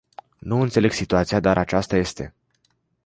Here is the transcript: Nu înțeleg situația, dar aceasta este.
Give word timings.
Nu 0.39 0.61
înțeleg 0.61 0.91
situația, 0.91 1.39
dar 1.39 1.57
aceasta 1.57 1.95
este. 1.95 2.33